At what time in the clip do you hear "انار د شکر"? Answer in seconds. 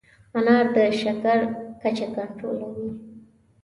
0.37-1.39